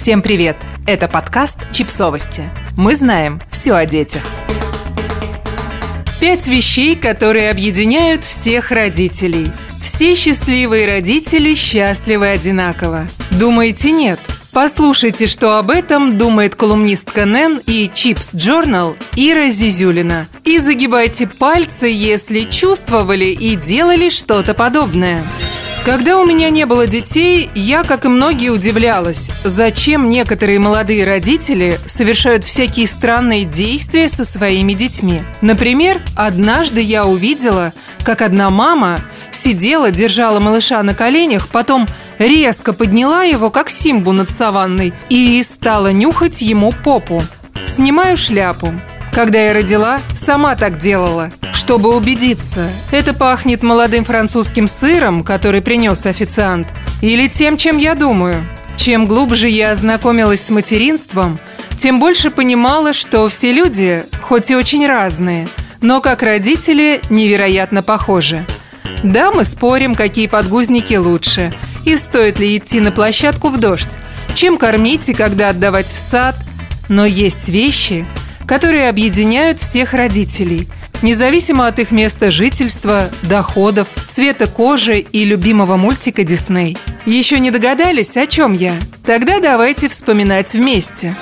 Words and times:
Всем 0.00 0.22
привет! 0.22 0.56
Это 0.86 1.08
подкаст 1.08 1.58
«Чипсовости». 1.72 2.48
Мы 2.74 2.96
знаем 2.96 3.38
все 3.50 3.74
о 3.74 3.84
детях. 3.84 4.22
Пять 6.18 6.48
вещей, 6.48 6.96
которые 6.96 7.50
объединяют 7.50 8.24
всех 8.24 8.70
родителей. 8.70 9.52
Все 9.82 10.14
счастливые 10.14 10.86
родители 10.86 11.54
счастливы 11.54 12.28
одинаково. 12.28 13.08
Думаете, 13.32 13.90
нет? 13.90 14.18
Послушайте, 14.52 15.26
что 15.26 15.58
об 15.58 15.68
этом 15.68 16.16
думает 16.16 16.54
колумнистка 16.54 17.26
Нэн 17.26 17.60
и 17.66 17.90
Чипс 17.92 18.32
Journal 18.32 18.96
Ира 19.16 19.50
Зизюлина. 19.50 20.28
И 20.44 20.60
загибайте 20.60 21.26
пальцы, 21.26 21.88
если 21.88 22.44
чувствовали 22.44 23.26
и 23.26 23.54
делали 23.54 24.08
что-то 24.08 24.54
подобное. 24.54 25.22
Когда 25.90 26.20
у 26.20 26.24
меня 26.24 26.50
не 26.50 26.66
было 26.66 26.86
детей, 26.86 27.50
я, 27.56 27.82
как 27.82 28.04
и 28.04 28.08
многие, 28.08 28.50
удивлялась, 28.50 29.28
зачем 29.42 30.08
некоторые 30.08 30.60
молодые 30.60 31.04
родители 31.04 31.80
совершают 31.84 32.44
всякие 32.44 32.86
странные 32.86 33.44
действия 33.44 34.08
со 34.08 34.24
своими 34.24 34.72
детьми. 34.74 35.22
Например, 35.40 36.00
однажды 36.14 36.80
я 36.80 37.06
увидела, 37.06 37.72
как 38.04 38.22
одна 38.22 38.50
мама 38.50 39.00
сидела, 39.32 39.90
держала 39.90 40.38
малыша 40.38 40.80
на 40.84 40.94
коленях, 40.94 41.48
потом 41.48 41.88
резко 42.20 42.72
подняла 42.72 43.24
его, 43.24 43.50
как 43.50 43.68
Симбу 43.68 44.12
над 44.12 44.30
саванной, 44.30 44.94
и 45.08 45.42
стала 45.42 45.90
нюхать 45.90 46.40
ему 46.40 46.72
попу. 46.84 47.20
Снимаю 47.66 48.16
шляпу. 48.16 48.72
Когда 49.12 49.42
я 49.42 49.52
родила, 49.52 50.00
сама 50.14 50.54
так 50.54 50.78
делала, 50.78 51.30
чтобы 51.52 51.96
убедиться, 51.96 52.68
это 52.92 53.12
пахнет 53.12 53.62
молодым 53.62 54.04
французским 54.04 54.68
сыром, 54.68 55.24
который 55.24 55.62
принес 55.62 56.06
официант, 56.06 56.68
или 57.02 57.26
тем, 57.26 57.56
чем 57.56 57.76
я 57.76 57.94
думаю. 57.94 58.46
Чем 58.76 59.06
глубже 59.06 59.48
я 59.48 59.72
ознакомилась 59.72 60.42
с 60.42 60.50
материнством, 60.50 61.38
тем 61.78 61.98
больше 61.98 62.30
понимала, 62.30 62.92
что 62.92 63.28
все 63.28 63.52
люди, 63.52 64.04
хоть 64.22 64.50
и 64.50 64.56
очень 64.56 64.86
разные, 64.86 65.48
но 65.82 66.00
как 66.00 66.22
родители 66.22 67.00
невероятно 67.10 67.82
похожи. 67.82 68.46
Да, 69.02 69.32
мы 69.32 69.44
спорим, 69.44 69.94
какие 69.94 70.28
подгузники 70.28 70.94
лучше, 70.94 71.52
и 71.84 71.96
стоит 71.96 72.38
ли 72.38 72.56
идти 72.56 72.80
на 72.80 72.92
площадку 72.92 73.48
в 73.48 73.58
дождь, 73.58 73.98
чем 74.34 74.56
кормить 74.56 75.08
и 75.08 75.14
когда 75.14 75.50
отдавать 75.50 75.86
в 75.86 75.96
сад, 75.96 76.36
но 76.88 77.04
есть 77.04 77.48
вещи, 77.48 78.06
которые 78.50 78.88
объединяют 78.88 79.60
всех 79.60 79.94
родителей, 79.94 80.66
независимо 81.02 81.68
от 81.68 81.78
их 81.78 81.92
места 81.92 82.32
жительства, 82.32 83.08
доходов, 83.22 83.86
цвета 84.08 84.48
кожи 84.48 84.98
и 84.98 85.24
любимого 85.24 85.76
мультика 85.76 86.24
Дисней. 86.24 86.76
Еще 87.06 87.38
не 87.38 87.52
догадались, 87.52 88.16
о 88.16 88.26
чем 88.26 88.52
я? 88.52 88.74
Тогда 89.04 89.38
давайте 89.38 89.88
вспоминать 89.88 90.52
вместе. 90.54 91.14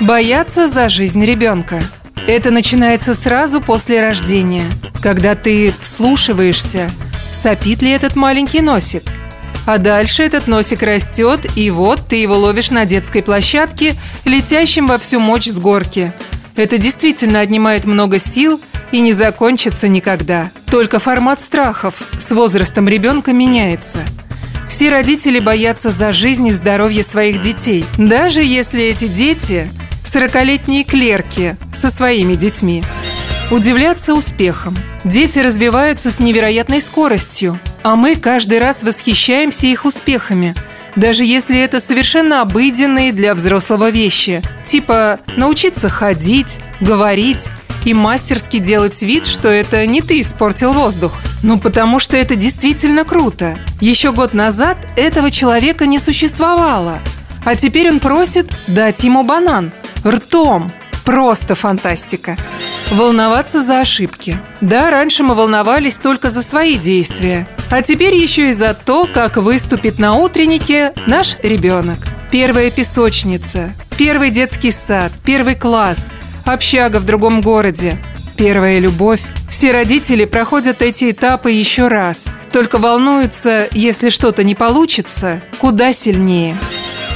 Бояться 0.00 0.66
за 0.66 0.88
жизнь 0.88 1.24
ребенка. 1.24 1.80
Это 2.26 2.50
начинается 2.50 3.14
сразу 3.14 3.60
после 3.60 4.00
рождения, 4.00 4.64
когда 5.00 5.36
ты 5.36 5.72
вслушиваешься, 5.80 6.90
сопит 7.30 7.80
ли 7.80 7.92
этот 7.92 8.16
маленький 8.16 8.60
носик. 8.60 9.04
А 9.66 9.78
дальше 9.78 10.24
этот 10.24 10.48
носик 10.48 10.82
растет, 10.82 11.46
и 11.54 11.70
вот 11.70 12.08
ты 12.08 12.16
его 12.16 12.36
ловишь 12.36 12.70
на 12.70 12.86
детской 12.86 13.22
площадке, 13.22 13.94
летящим 14.24 14.88
во 14.88 14.98
всю 14.98 15.20
мощь 15.20 15.46
с 15.46 15.58
горки. 15.58 16.12
Это 16.56 16.78
действительно 16.78 17.40
отнимает 17.40 17.84
много 17.84 18.18
сил 18.18 18.60
и 18.92 19.00
не 19.00 19.12
закончится 19.12 19.88
никогда. 19.88 20.50
Только 20.70 20.98
формат 20.98 21.40
страхов 21.40 22.02
с 22.18 22.30
возрастом 22.32 22.88
ребенка 22.88 23.32
меняется. 23.32 24.00
Все 24.68 24.90
родители 24.90 25.38
боятся 25.38 25.90
за 25.90 26.12
жизнь 26.12 26.48
и 26.48 26.52
здоровье 26.52 27.02
своих 27.02 27.42
детей, 27.42 27.84
даже 27.98 28.42
если 28.42 28.82
эти 28.84 29.06
дети– 29.06 29.70
сорокалетние 30.06 30.84
клерки 30.84 31.56
со 31.74 31.90
своими 31.90 32.36
детьми. 32.36 32.82
Удивляться 33.50 34.14
успехом. 34.14 34.76
Дети 35.04 35.38
развиваются 35.38 36.10
с 36.10 36.18
невероятной 36.18 36.80
скоростью, 36.80 37.60
а 37.82 37.96
мы 37.96 38.16
каждый 38.16 38.58
раз 38.58 38.82
восхищаемся 38.82 39.66
их 39.66 39.84
успехами, 39.84 40.54
даже 40.96 41.24
если 41.24 41.60
это 41.60 41.78
совершенно 41.78 42.40
обыденные 42.40 43.12
для 43.12 43.34
взрослого 43.34 43.90
вещи, 43.90 44.42
типа 44.64 45.20
научиться 45.36 45.88
ходить, 45.88 46.58
говорить 46.80 47.48
и 47.84 47.94
мастерски 47.94 48.58
делать 48.58 49.00
вид, 49.02 49.26
что 49.26 49.48
это 49.48 49.86
не 49.86 50.02
ты 50.02 50.20
испортил 50.20 50.72
воздух. 50.72 51.12
Ну, 51.42 51.58
потому 51.58 52.00
что 52.00 52.16
это 52.16 52.34
действительно 52.34 53.04
круто. 53.04 53.58
Еще 53.80 54.10
год 54.10 54.34
назад 54.34 54.78
этого 54.96 55.30
человека 55.30 55.86
не 55.86 56.00
существовало. 56.00 56.98
А 57.44 57.54
теперь 57.54 57.88
он 57.88 58.00
просит 58.00 58.50
дать 58.66 59.04
ему 59.04 59.22
банан. 59.22 59.72
Ртом. 60.04 60.72
Просто 61.04 61.54
фантастика. 61.54 62.36
Волноваться 62.90 63.60
за 63.60 63.80
ошибки. 63.80 64.38
Да, 64.60 64.90
раньше 64.90 65.24
мы 65.24 65.34
волновались 65.34 65.96
только 65.96 66.30
за 66.30 66.42
свои 66.42 66.76
действия. 66.76 67.46
А 67.70 67.82
теперь 67.82 68.14
еще 68.14 68.50
и 68.50 68.52
за 68.52 68.74
то, 68.74 69.08
как 69.12 69.36
выступит 69.36 69.98
на 69.98 70.14
утреннике 70.14 70.92
наш 71.06 71.36
ребенок. 71.42 71.98
Первая 72.30 72.70
песочница, 72.70 73.72
первый 73.98 74.30
детский 74.30 74.70
сад, 74.70 75.10
первый 75.24 75.56
класс, 75.56 76.12
общага 76.44 76.98
в 76.98 77.06
другом 77.06 77.40
городе, 77.40 77.98
первая 78.36 78.78
любовь. 78.78 79.20
Все 79.50 79.72
родители 79.72 80.24
проходят 80.24 80.82
эти 80.82 81.10
этапы 81.10 81.50
еще 81.50 81.88
раз, 81.88 82.28
только 82.52 82.78
волнуются, 82.78 83.68
если 83.72 84.10
что-то 84.10 84.44
не 84.44 84.54
получится, 84.54 85.40
куда 85.58 85.92
сильнее. 85.92 86.56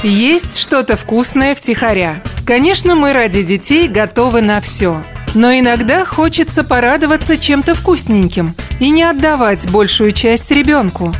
Есть 0.03 0.57
что-то 0.57 0.97
вкусное 0.97 1.55
втихаря. 1.55 2.21
Конечно, 2.45 2.95
мы 2.95 3.13
ради 3.13 3.43
детей 3.43 3.87
готовы 3.87 4.41
на 4.41 4.59
все. 4.59 5.03
Но 5.33 5.53
иногда 5.53 6.03
хочется 6.05 6.63
порадоваться 6.63 7.37
чем-то 7.37 7.75
вкусненьким 7.75 8.53
и 8.79 8.89
не 8.89 9.03
отдавать 9.03 9.69
большую 9.69 10.11
часть 10.11 10.51
ребенку. 10.51 11.15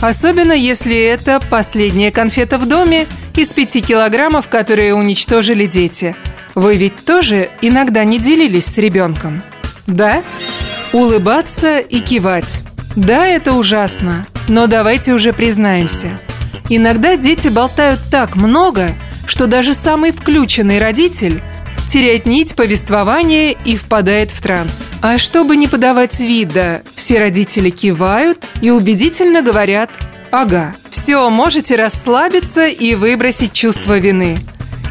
Особенно 0.00 0.52
если 0.52 0.96
это 0.96 1.40
последняя 1.50 2.10
конфета 2.10 2.58
в 2.58 2.66
доме 2.68 3.06
из 3.34 3.48
пяти 3.48 3.80
килограммов, 3.80 4.48
которые 4.48 4.94
уничтожили 4.94 5.66
дети. 5.66 6.14
Вы 6.54 6.76
ведь 6.76 7.04
тоже 7.04 7.50
иногда 7.60 8.04
не 8.04 8.18
делились 8.18 8.66
с 8.66 8.78
ребенком? 8.78 9.42
Да? 9.86 10.22
Улыбаться 10.92 11.78
и 11.78 12.00
кивать. 12.00 12.60
Да, 12.94 13.26
это 13.26 13.52
ужасно, 13.52 14.26
но 14.48 14.66
давайте 14.66 15.12
уже 15.12 15.32
признаемся. 15.32 16.18
Иногда 16.68 17.16
дети 17.16 17.48
болтают 17.48 18.00
так 18.10 18.36
много, 18.36 18.92
что 19.26 19.46
даже 19.46 19.74
самый 19.74 20.12
включенный 20.12 20.78
родитель 20.78 21.42
теряет 21.88 22.26
нить 22.26 22.54
повествования 22.54 23.50
и 23.50 23.76
впадает 23.76 24.30
в 24.30 24.40
транс. 24.42 24.88
А 25.02 25.18
чтобы 25.18 25.56
не 25.56 25.68
подавать 25.68 26.18
вида, 26.20 26.82
все 26.94 27.18
родители 27.18 27.70
кивают 27.70 28.44
и 28.60 28.70
убедительно 28.70 29.42
говорят 29.42 29.90
«Ага, 30.30 30.72
все, 30.90 31.28
можете 31.30 31.76
расслабиться 31.76 32.66
и 32.66 32.94
выбросить 32.94 33.52
чувство 33.52 33.98
вины». 33.98 34.38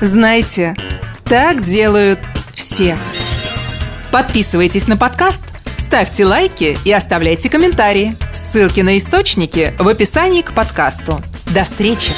Знаете, 0.01 0.75
так 1.25 1.63
делают 1.63 2.19
все. 2.53 2.97
Подписывайтесь 4.11 4.87
на 4.87 4.97
подкаст, 4.97 5.41
ставьте 5.77 6.25
лайки 6.25 6.77
и 6.85 6.91
оставляйте 6.91 7.49
комментарии. 7.49 8.15
Ссылки 8.33 8.81
на 8.81 8.97
источники 8.97 9.73
в 9.79 9.87
описании 9.87 10.41
к 10.41 10.53
подкасту. 10.53 11.21
До 11.53 11.63
встречи! 11.63 12.11